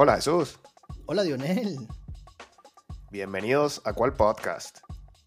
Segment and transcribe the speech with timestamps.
[0.00, 0.60] Hola Jesús,
[1.06, 1.88] Hola Dionel,
[3.10, 4.78] bienvenidos a cuál podcast.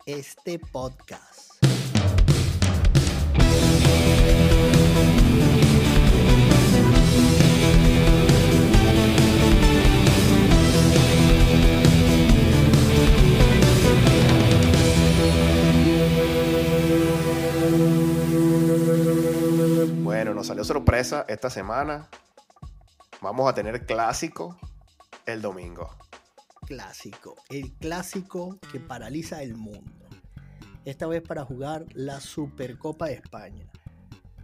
[0.05, 1.61] este podcast.
[20.01, 22.07] Bueno, nos salió sorpresa esta semana.
[23.21, 24.57] Vamos a tener clásico
[25.27, 25.95] el domingo.
[26.65, 30.07] Clásico, el clásico que paraliza el mundo.
[30.85, 33.69] Esta vez para jugar la Supercopa de España.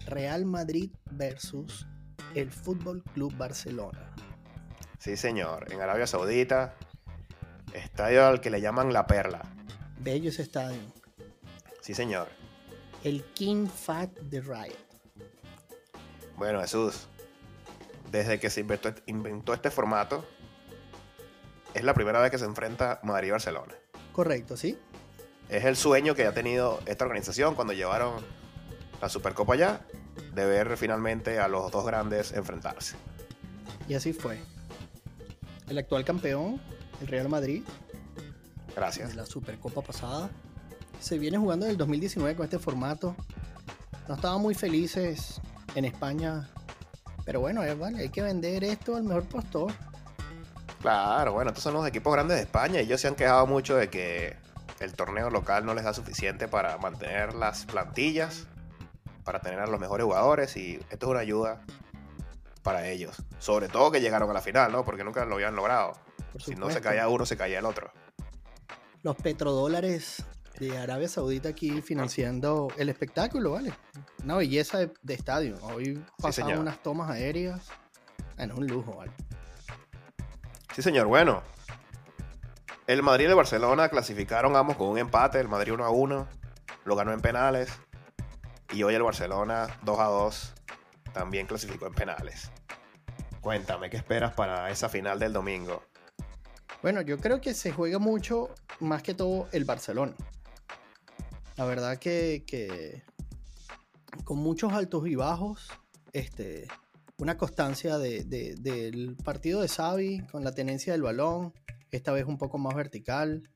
[0.05, 1.87] Real Madrid versus
[2.35, 4.13] el Fútbol Club Barcelona.
[4.99, 6.75] Sí, señor, en Arabia Saudita,
[7.73, 9.41] estadio al que le llaman La Perla.
[9.99, 10.81] Bello ese estadio.
[11.81, 12.27] Sí, señor.
[13.03, 14.77] El King Fat de Riot.
[16.35, 17.07] Bueno, Jesús,
[18.11, 20.25] desde que se inventó, inventó este formato,
[21.73, 23.73] es la primera vez que se enfrenta Madrid y Barcelona.
[24.13, 24.77] Correcto, ¿sí?
[25.49, 28.15] Es el sueño que ha tenido esta organización cuando llevaron
[29.01, 29.81] la Supercopa allá,
[30.33, 32.95] de ver finalmente a los dos grandes enfrentarse.
[33.87, 34.39] Y así fue.
[35.69, 36.61] El actual campeón,
[37.01, 37.63] el Real Madrid,
[38.75, 39.09] Gracias.
[39.09, 40.29] de la Supercopa pasada.
[40.99, 43.15] Se viene jugando en el 2019 con este formato.
[44.07, 45.39] No estaban muy felices
[45.75, 46.49] en España.
[47.27, 49.73] Pero bueno, eh, vale, hay que vender esto al mejor postor.
[50.79, 53.89] Claro, bueno, estos son los equipos grandes de España ellos se han quejado mucho de
[53.89, 54.37] que
[54.79, 58.47] el torneo local no les da suficiente para mantener las plantillas,
[59.25, 61.65] para tener a los mejores jugadores y esto es una ayuda
[62.63, 63.17] para ellos.
[63.39, 64.85] Sobre todo que llegaron a la final, ¿no?
[64.85, 65.99] Porque nunca lo habían logrado.
[66.39, 67.91] Si no se caía uno, se caía el otro.
[69.03, 70.23] Los petrodólares
[70.59, 73.73] de Arabia Saudita aquí financiando el espectáculo, ¿vale?
[74.23, 75.57] Una belleza de, de estadio.
[75.61, 76.59] Hoy señor.
[76.59, 77.61] unas tomas aéreas.
[78.35, 79.11] Bueno, un lujo, ¿vale?
[80.73, 81.07] Sí, señor.
[81.07, 81.43] Bueno,
[82.87, 85.39] el Madrid y el Barcelona clasificaron ambos con un empate.
[85.39, 86.27] El Madrid 1 a 1,
[86.85, 87.71] lo ganó en penales.
[88.73, 90.53] Y hoy el Barcelona 2 a 2
[91.13, 92.51] también clasificó en penales.
[93.41, 95.83] Cuéntame, ¿qué esperas para esa final del domingo?
[96.81, 100.13] Bueno, yo creo que se juega mucho, más que todo, el Barcelona.
[101.57, 103.03] La verdad que,
[104.23, 105.67] con muchos altos y bajos,
[106.13, 106.67] este,
[107.17, 111.53] una constancia de- de- del partido de Xavi con la tenencia del balón,
[111.91, 113.49] esta vez un poco más vertical.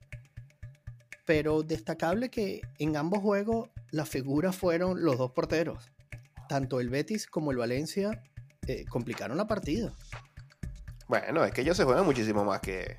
[1.25, 5.91] Pero destacable que en ambos juegos las figuras fueron los dos porteros.
[6.49, 8.23] Tanto el Betis como el Valencia
[8.67, 9.93] eh, complicaron la partida.
[11.07, 12.97] Bueno, es que ellos se juegan muchísimo más que.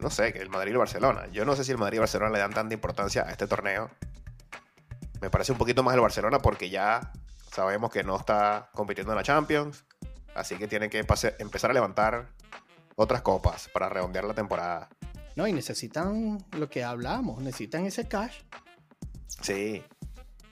[0.00, 1.26] No sé, que el Madrid y el Barcelona.
[1.30, 3.46] Yo no sé si el Madrid y el Barcelona le dan tanta importancia a este
[3.46, 3.90] torneo.
[5.20, 7.12] Me parece un poquito más el Barcelona porque ya
[7.52, 9.84] sabemos que no está compitiendo en la Champions.
[10.34, 12.28] Así que tiene que pase- empezar a levantar
[12.96, 14.88] otras copas para redondear la temporada.
[15.36, 18.40] No, y necesitan lo que hablamos, necesitan ese cash.
[19.42, 19.82] Sí.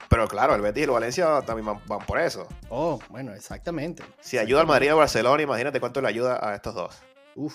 [0.08, 2.48] Pero claro, el Betis y el Valencia también van, van por eso.
[2.70, 4.02] Oh, bueno, exactamente.
[4.20, 6.98] Si ayuda al Madrid y al Barcelona, imagínate cuánto le ayuda a estos dos.
[7.34, 7.54] Uf.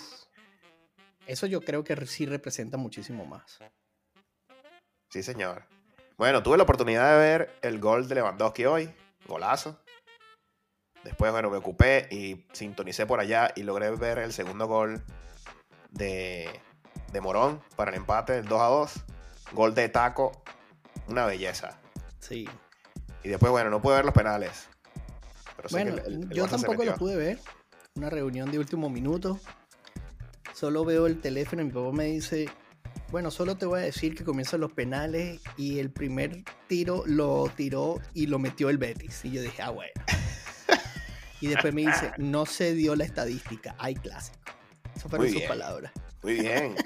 [1.26, 3.58] Eso yo creo que sí representa muchísimo más.
[5.10, 5.64] Sí, señor.
[6.16, 8.90] Bueno, tuve la oportunidad de ver el gol de Lewandowski hoy.
[9.26, 9.80] Golazo.
[11.02, 15.02] Después, bueno, me ocupé y sintonicé por allá y logré ver el segundo gol
[15.90, 16.48] de,
[17.12, 18.92] de Morón para el empate, el 2 a 2.
[19.52, 20.42] Gol de taco.
[21.08, 21.78] Una belleza.
[22.20, 22.48] Sí.
[23.22, 24.68] Y después, bueno, no pude ver los penales.
[25.56, 27.38] Pero Bueno, que el- el- el yo tampoco lo pude ver.
[27.96, 29.38] Una reunión de último minuto.
[30.54, 32.48] Solo veo el teléfono y mi papá me dice,
[33.10, 37.50] bueno, solo te voy a decir que comienzan los penales y el primer tiro lo
[37.56, 39.24] tiró y lo metió el Betis.
[39.24, 39.92] Y yo dije, ah, bueno.
[41.40, 44.38] y después me dice, no se dio la estadística, hay clásico.
[44.94, 45.48] Esas fueron Muy sus bien.
[45.48, 45.92] palabras.
[46.22, 46.76] Muy bien.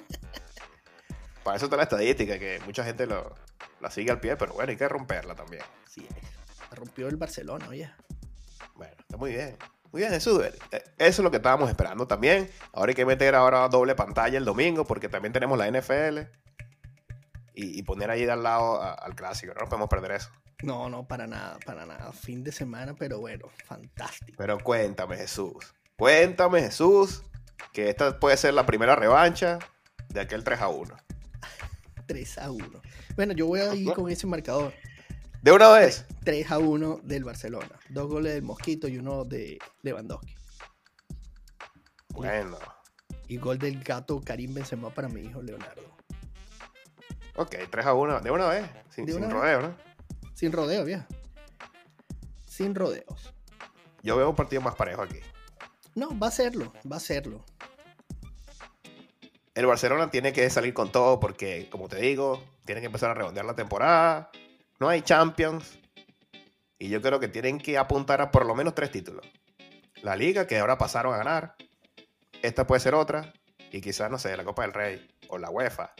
[1.45, 3.35] Para eso está la estadística, que mucha gente lo,
[3.81, 5.63] la sigue al pie, pero bueno, hay que romperla también.
[5.87, 6.07] Sí,
[6.73, 7.91] rompió el Barcelona, oye.
[8.77, 9.57] Bueno, está muy bien.
[9.93, 10.43] Muy bien, Jesús.
[10.45, 10.53] Eh,
[10.99, 12.51] Eso es lo que estábamos esperando también.
[12.73, 16.21] Ahora hay que meter ahora doble pantalla el domingo porque también tenemos la NFL.
[17.55, 19.53] Y, y poner ahí de al lado a- al clásico.
[19.55, 20.31] No nos podemos perder eso.
[20.63, 22.13] No, no, para nada, para nada.
[22.13, 24.35] Fin de semana, pero bueno, fantástico.
[24.37, 25.75] Pero cuéntame, Jesús.
[25.97, 27.23] Cuéntame, Jesús,
[27.73, 29.59] que esta puede ser la primera revancha
[30.09, 30.97] de aquel 3 a 1.
[32.07, 32.83] 3 a 1.
[33.17, 34.73] Bueno, yo voy a ir con ese marcador.
[35.43, 36.05] De una vez.
[36.25, 37.79] 3 a 1 del Barcelona.
[37.89, 40.35] Dos goles del Mosquito y uno de Lewandowski.
[42.11, 42.59] Bueno.
[43.29, 45.83] Y gol del gato Karim Benzema para mi hijo Leonardo.
[47.37, 48.21] Ok, 3 a 1.
[48.21, 48.67] De una vez.
[48.91, 49.33] Sin, De sin vez.
[49.33, 49.77] rodeo, ¿no?
[50.35, 51.07] Sin rodeo, vieja.
[52.47, 53.33] Sin rodeos.
[54.03, 55.21] Yo veo un partido más parejo aquí.
[55.95, 57.45] No, va a serlo, va a serlo.
[59.55, 63.15] El Barcelona tiene que salir con todo porque, como te digo, tiene que empezar a
[63.15, 64.31] redondear la temporada.
[64.81, 65.79] No hay Champions.
[66.79, 69.27] Y yo creo que tienen que apuntar a por lo menos tres títulos.
[70.03, 71.57] La Liga, que ahora pasaron a ganar.
[72.43, 73.33] Esta puede ser otra.
[73.73, 75.93] Y quizás, no sé, la Copa del Rey o la UEFA.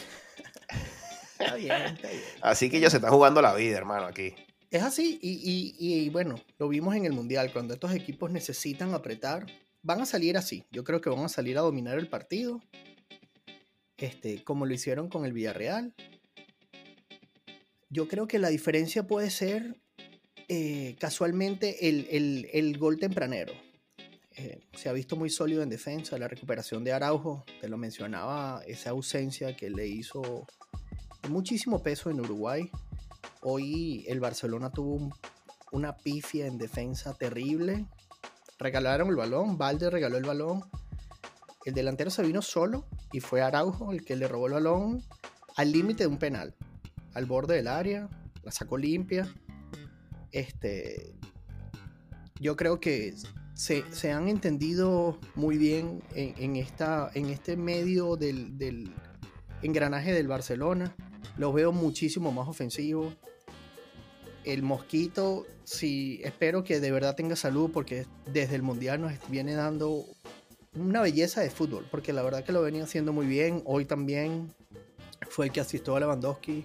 [1.38, 2.22] Está bien, está bien.
[2.40, 4.34] Así que ellos se están jugando la vida, hermano, aquí.
[4.70, 5.32] Es así, y,
[5.78, 9.46] y- y, bueno, lo vimos en el Mundial, cuando estos equipos necesitan apretar,
[9.82, 10.64] van a salir así.
[10.70, 12.62] Yo creo que van a salir a dominar el partido,
[13.96, 15.94] este, como lo hicieron con el Villarreal.
[17.92, 19.76] Yo creo que la diferencia puede ser
[20.48, 23.52] eh, casualmente el, gol tempranero.
[24.34, 28.62] Eh, se ha visto muy sólido en defensa, la recuperación de Araujo, te lo mencionaba,
[28.66, 30.46] esa ausencia que le hizo
[31.28, 32.70] muchísimo peso en Uruguay.
[33.42, 35.14] Hoy el Barcelona tuvo un-
[35.70, 37.84] una pifia en defensa terrible.
[38.58, 40.64] Regalaron el balón, Valde regaló el balón.
[41.66, 45.04] El delantero se vino solo y fue Araujo el que le robó el balón
[45.56, 46.54] al límite de un penal,
[47.14, 48.08] al borde del área,
[48.42, 49.32] la sacó limpia.
[50.30, 51.14] Este,
[52.40, 53.14] yo creo que
[53.54, 58.94] se, se han entendido muy bien en, esta, en este medio del, del
[59.62, 60.94] engranaje del Barcelona.
[61.36, 63.14] Los veo muchísimo más ofensivos.
[64.44, 69.54] El Mosquito, sí, espero que de verdad tenga salud porque desde el Mundial nos viene
[69.54, 70.04] dando
[70.74, 73.62] una belleza de fútbol, porque la verdad que lo venía haciendo muy bien.
[73.66, 74.52] Hoy también
[75.28, 76.64] fue el que asistió a Lewandowski,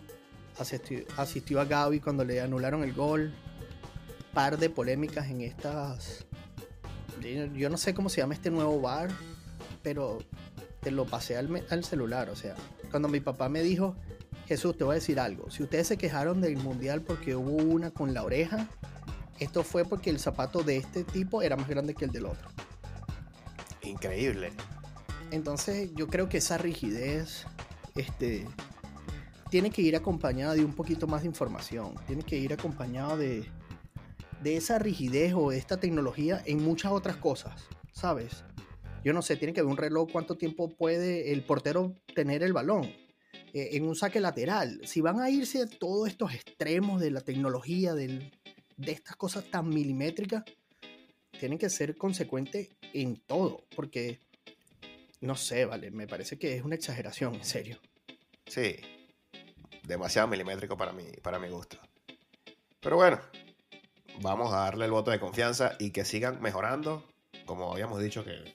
[0.59, 3.33] asistió, asistió a Gaby cuando le anularon el gol.
[4.33, 6.25] Par de polémicas en estas.
[7.55, 9.09] Yo no sé cómo se llama este nuevo bar,
[9.81, 10.19] pero
[10.81, 12.29] te lo pasé al, al celular.
[12.29, 12.55] O sea,
[12.91, 13.95] cuando mi papá me dijo,
[14.47, 15.49] Jesús, te voy a decir algo.
[15.49, 18.67] Si ustedes se quejaron del mundial porque hubo una con la oreja,
[19.39, 22.47] esto fue porque el zapato de este tipo era más grande que el del otro.
[23.81, 24.51] Increíble.
[25.31, 27.45] Entonces yo creo que esa rigidez
[27.95, 28.45] este,
[29.49, 31.95] tiene que ir acompañada de un poquito más de información.
[32.05, 33.45] Tiene que ir acompañada de,
[34.43, 38.43] de esa rigidez o de esta tecnología en muchas otras cosas, ¿sabes?
[39.03, 42.51] Yo no sé, tiene que haber un reloj cuánto tiempo puede el portero tener el
[42.53, 42.83] balón
[43.53, 44.81] eh, en un saque lateral.
[44.85, 48.31] Si van a irse a todos estos extremos de la tecnología, del-
[48.75, 50.43] de estas cosas tan milimétricas,
[51.39, 54.19] tienen que ser consecuentes en todo, porque
[55.21, 57.79] no sé, vale, me parece que es una exageración, en serio.
[58.45, 58.75] Sí.
[59.87, 61.77] Demasiado milimétrico para mi, para mi gusto.
[62.81, 63.21] Pero bueno,
[64.21, 67.05] vamos a darle el voto de confianza y que sigan mejorando.
[67.45, 68.53] Como habíamos dicho que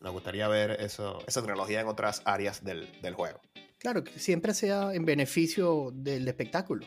[0.00, 3.40] nos gustaría ver eso, esa tecnología en otras áreas del, del juego.
[3.78, 6.86] Claro, que siempre sea en beneficio del espectáculo.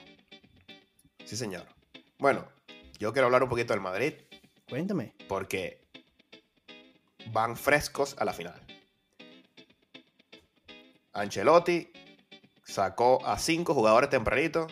[1.26, 1.66] Sí, señor.
[2.20, 2.48] Bueno,
[3.00, 4.14] yo quiero hablar un poquito del Madrid
[4.70, 5.16] Cuéntame.
[5.28, 5.82] porque
[7.32, 8.62] van frescos a la final.
[11.14, 11.92] Ancelotti
[12.64, 14.68] sacó a cinco jugadores tempranito.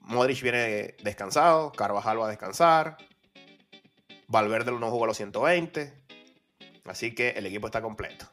[0.00, 2.98] Modric viene descansado, Carvajal va a descansar.
[4.28, 5.94] Valverde no jugó a los 120.
[6.84, 8.30] Así que el equipo está completo.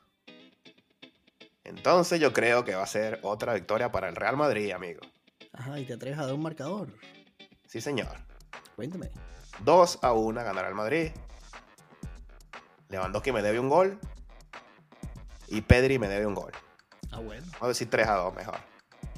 [1.64, 5.02] Entonces yo creo que va a ser otra victoria para el Real Madrid, amigo.
[5.54, 6.94] Ajá, y te atreves a dar un marcador.
[7.68, 8.18] Sí, señor.
[8.76, 9.10] Cuéntame.
[9.60, 11.12] 2 a 1 ganará el Madrid.
[12.90, 14.00] Lewandowski me debe un gol.
[15.48, 16.52] Y Pedri me debe un gol.
[17.12, 17.46] Ah, bueno.
[17.54, 18.58] Vamos a decir 3 a 2 mejor.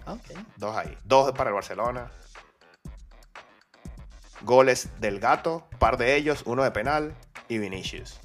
[0.05, 0.37] Ah, ok.
[0.57, 0.97] Dos ahí.
[1.05, 2.11] Dos para el Barcelona.
[4.41, 5.67] Goles del gato.
[5.79, 6.43] Par de ellos.
[6.45, 7.15] Uno de penal.
[7.47, 8.19] Y Vinicius.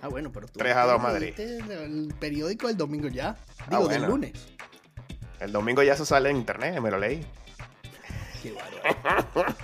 [0.00, 0.58] Ah, bueno, pero tú.
[0.58, 1.40] 3 a 2 tú Madrid.
[1.40, 3.36] El periódico del domingo ya.
[3.68, 4.14] Digo, del bueno.
[4.14, 4.48] lunes.
[5.40, 6.80] El domingo ya eso sale en internet.
[6.80, 7.26] Me lo leí.
[8.42, 9.54] Qué bárbaro.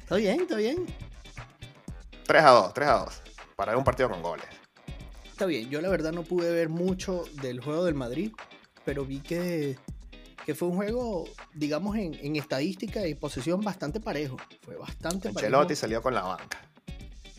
[0.00, 0.86] está bien, está bien.
[2.26, 2.74] 3 a 2.
[2.74, 3.22] 3 a 2.
[3.56, 4.46] Para un partido con goles.
[5.36, 8.32] Está bien, yo la verdad no pude ver mucho del juego del Madrid,
[8.86, 9.76] pero vi que,
[10.46, 14.36] que fue un juego, digamos, en, en estadística y posesión bastante parejo.
[14.62, 15.80] Fue bastante Ancelotti parejo.
[15.80, 16.58] salió con la banca.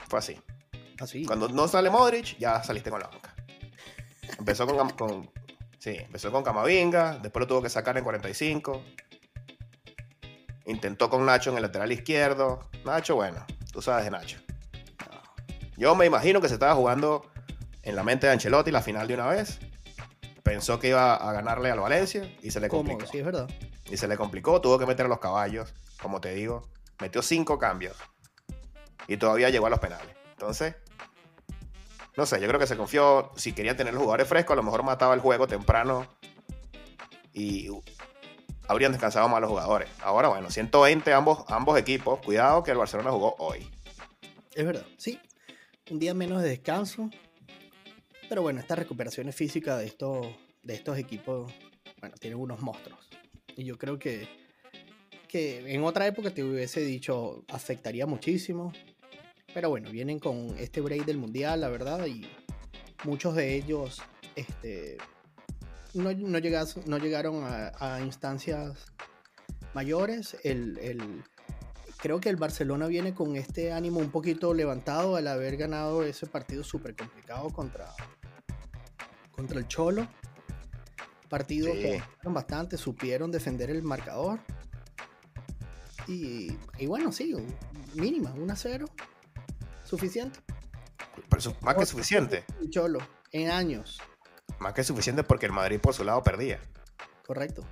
[0.08, 0.40] Fue así.
[1.00, 1.26] Así.
[1.26, 3.34] Cuando no sale Modric, ya saliste con la banca.
[4.38, 5.30] Empezó con, con-
[5.80, 8.84] sí, empezó con Camavinga, después lo tuvo que sacar en 45.
[10.66, 12.70] Intentó con Nacho en el lateral izquierdo.
[12.86, 14.38] Nacho, bueno, tú sabes de Nacho.
[15.78, 17.30] Yo me imagino que se estaba jugando
[17.84, 19.60] en la mente de Ancelotti la final de una vez.
[20.48, 23.06] Pensó que iba a ganarle al Valencia y se le complicó.
[23.06, 23.50] sí, es verdad.
[23.92, 26.70] Y se le complicó, tuvo que meter a los caballos, como te digo.
[27.02, 27.98] Metió cinco cambios.
[29.10, 30.16] Y todavía llegó a los penales.
[30.32, 30.76] Entonces,
[32.16, 33.34] no sé, yo creo que se confió.
[33.36, 36.08] Si quería tener los jugadores frescos, a lo mejor mataba el juego temprano.
[37.34, 37.70] Y
[38.70, 39.90] habrían descansado más los jugadores.
[40.02, 42.22] Ahora, bueno, 120 ambos, ambos equipos.
[42.24, 43.70] Cuidado que el Barcelona jugó hoy.
[44.56, 45.20] Es verdad, sí.
[45.92, 47.10] un día menos de descanso.
[48.30, 50.28] Pero bueno, estas recuperaciones físicas de estos,
[50.64, 51.52] de estos equipos,
[52.00, 53.10] bueno, tienen unos monstruos.
[53.56, 54.28] Y yo creo que,
[55.28, 58.74] que en otra época te hubiese dicho afectaría muchísimo.
[59.54, 62.28] Pero bueno, vienen con este break del mundial, la verdad, y
[63.06, 64.02] muchos de ellos
[64.36, 64.98] este,
[65.94, 68.86] no, no, no llegaron a, instancias
[69.74, 70.38] mayores.
[70.44, 71.24] El, el,
[71.98, 76.28] creo que el Barcelona viene con este ánimo un poquito levantado al haber ganado ese
[76.28, 77.94] partido súper complicado contra,
[79.38, 80.08] contra el Cholo.
[81.30, 84.40] Partido que bastante, supieron defender el marcador.
[86.08, 87.36] Y, y bueno, sí,
[87.94, 88.86] mínima, 1 a 0.
[89.84, 90.40] Suficiente.
[91.62, 92.46] más que suficiente.
[92.70, 93.00] Cholo,
[93.32, 94.02] en años.
[94.60, 96.60] Más que suficiente porque el Madrid por su lado perdía.
[97.26, 97.64] Correcto.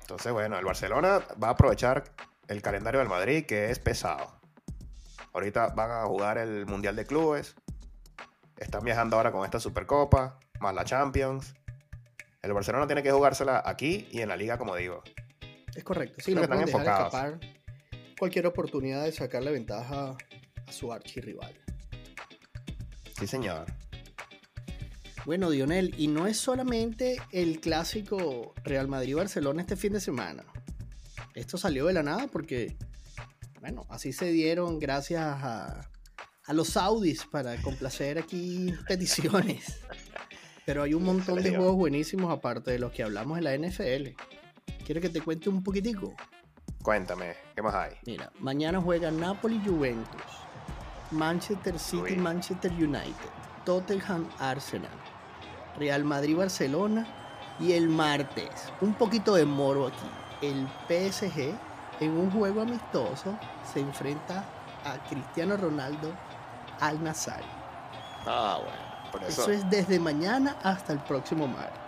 [0.00, 2.04] Entonces, bueno, el Barcelona va a aprovechar
[2.46, 4.40] el calendario del Madrid, que es pesado.
[5.32, 7.56] Ahorita van a jugar el Mundial de Clubes.
[8.56, 11.54] Están viajando ahora con esta Supercopa, más la Champions.
[12.42, 15.02] El Barcelona tiene que jugársela aquí y en la liga, como digo.
[15.74, 16.16] Es correcto.
[16.24, 17.40] Sí, no pueden dejar escapar
[18.18, 20.16] cualquier oportunidad de sacarle ventaja
[20.66, 21.54] a su archirrival.
[23.18, 23.66] Sí, señor.
[25.24, 30.44] Bueno, Dionel, y no es solamente el clásico Real Madrid-Barcelona este fin de semana.
[31.34, 32.76] Esto salió de la nada porque,
[33.60, 35.90] bueno, así se dieron gracias a,
[36.52, 39.80] los saudis para complacer aquí peticiones.
[40.66, 44.08] Pero hay un montón de juegos buenísimos aparte de los que hablamos en la NFL.
[44.84, 46.12] ¿Quieres que te cuente un poquitico?
[46.82, 47.92] Cuéntame, ¿qué más hay?
[48.04, 50.22] Mira, mañana juega Napoli-Juventus,
[51.12, 53.30] Manchester City-Manchester United,
[53.64, 54.90] Tottenham-Arsenal,
[55.78, 57.06] Real Madrid-Barcelona
[57.60, 60.10] y el martes, un poquito de moro aquí,
[60.42, 61.54] el PSG
[62.00, 63.38] en un juego amistoso
[63.72, 64.44] se enfrenta
[64.84, 66.12] a Cristiano Ronaldo
[66.80, 67.46] al Nazario.
[68.26, 69.42] Ah, bueno, por eso...
[69.42, 71.80] eso es desde mañana hasta el próximo martes.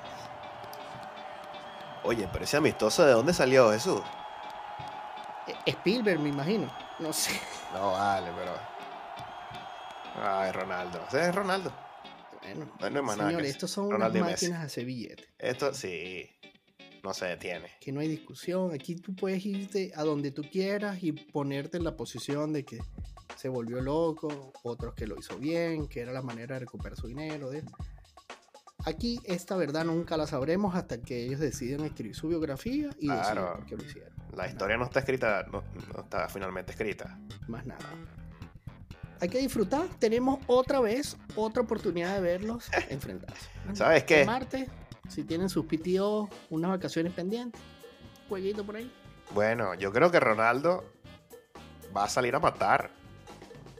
[2.04, 4.00] Oye, pero ese amistoso, ¿de dónde salió Jesús?
[5.46, 6.72] E-, Spielberg, me imagino.
[6.98, 7.38] No sé.
[7.72, 8.52] No vale, pero.
[10.26, 11.04] Ay, Ronaldo.
[11.08, 11.72] Ese es Ronaldo.
[12.80, 15.28] Bueno, no señores, estos son unas máquinas a hacer billetes.
[15.38, 16.30] Esto sí,
[17.02, 17.70] no se detiene.
[17.78, 18.72] Que no hay discusión.
[18.72, 22.78] Aquí tú puedes irte a donde tú quieras y ponerte en la posición de que
[23.38, 27.06] se volvió loco, otros que lo hizo bien, que era la manera de recuperar su
[27.06, 27.50] dinero.
[28.84, 33.64] Aquí esta verdad nunca la sabremos hasta que ellos deciden escribir su biografía y claro,
[33.66, 34.12] que lo hicieron.
[34.34, 35.62] La historia no está escrita, no
[36.00, 37.18] está finalmente escrita.
[37.46, 37.88] Más nada
[39.20, 39.86] hay que disfrutar.
[39.98, 43.48] Tenemos otra vez otra oportunidad de verlos enfrentarse.
[43.74, 44.24] ¿Sabes qué?
[44.24, 44.68] Marte,
[45.08, 47.60] si tienen sus PTO, unas vacaciones pendientes,
[48.28, 48.92] jueguito por ahí.
[49.32, 50.84] Bueno, yo creo que Ronaldo
[51.96, 52.90] va a salir a matar.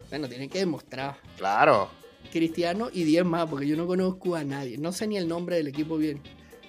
[0.09, 1.17] Bueno, tiene que demostrar.
[1.37, 1.91] Claro.
[2.33, 4.79] Cristiano y 10 más, porque yo no conozco a nadie.
[4.79, 6.23] No sé ni el nombre del equipo bien.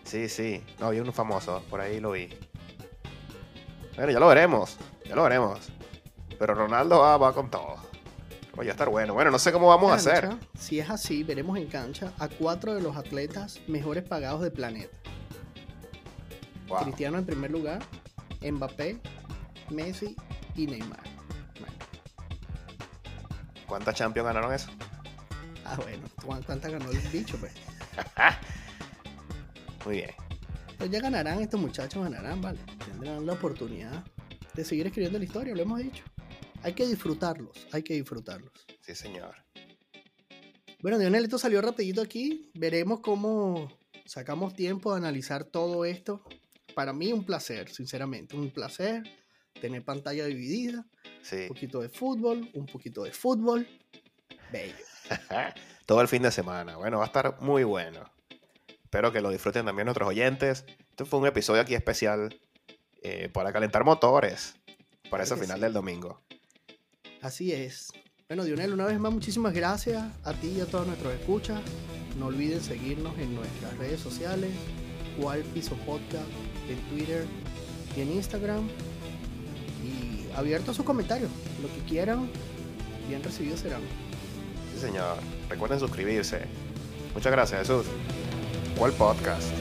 [0.03, 0.62] Sí, sí.
[0.79, 2.29] No, había uno famoso, por ahí lo vi.
[3.96, 4.77] Bueno, ya lo veremos.
[5.05, 5.60] Ya lo veremos.
[6.38, 7.75] Pero Ronaldo va, va con todo.
[8.55, 9.13] Voy a estar bueno.
[9.13, 10.29] Bueno, no sé cómo vamos a hacer.
[10.58, 14.96] Si es así, veremos en cancha a cuatro de los atletas mejores pagados del planeta.
[16.84, 17.81] Cristiano en primer lugar,
[18.41, 19.00] Mbappé,
[19.69, 20.15] Messi
[20.55, 21.08] y Neymar.
[23.69, 24.67] ¿Cuántas Champions ganaron eso?
[25.63, 27.53] Ah, bueno, ¿cuántas ganó el bicho, pues?
[29.85, 30.09] Muy bien.
[30.79, 32.59] Pues ya ganarán, estos muchachos ganarán, ¿vale?
[32.83, 34.03] Tendrán la oportunidad
[34.55, 36.03] de seguir escribiendo la historia, lo hemos dicho.
[36.63, 38.51] Hay que disfrutarlos, hay que disfrutarlos.
[38.81, 39.35] Sí, señor.
[40.81, 42.49] Bueno, Dionel, esto salió rapidito aquí.
[42.55, 43.71] Veremos cómo
[44.05, 46.23] sacamos tiempo de analizar todo esto.
[46.73, 49.03] Para mí un placer, sinceramente, un placer
[49.61, 50.88] tener pantalla dividida.
[51.29, 51.41] Sí.
[51.43, 53.67] Un poquito de fútbol, un poquito de fútbol.
[54.51, 54.74] Bello.
[55.86, 56.77] todo el fin de semana.
[56.77, 58.03] Bueno, va a estar muy bueno.
[58.83, 60.65] Espero que lo disfruten también nuestros oyentes.
[60.89, 62.39] Este fue un episodio aquí especial
[63.03, 64.55] eh, para calentar motores
[65.09, 66.21] para ese final del domingo.
[67.21, 67.91] Así es.
[68.27, 71.62] Bueno, Dionel, una vez más, muchísimas gracias a ti y a todos nuestros escuchas.
[72.17, 74.51] No olviden seguirnos en nuestras redes sociales,
[75.19, 76.29] Cual Piso Podcast,
[76.69, 77.25] en Twitter
[77.95, 78.67] y en Instagram.
[80.39, 81.29] Abierto a sus comentarios.
[81.62, 82.29] Lo que quieran,
[83.10, 83.81] bien recibidos serán.
[84.74, 85.17] Sí, señor.
[85.50, 86.43] Recuerden suscribirse.
[87.13, 87.86] Muchas gracias, Jesús.
[88.77, 89.51] ¿Cuál podcast?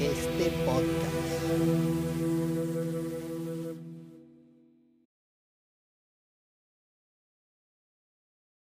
[0.00, 1.13] Este podcast.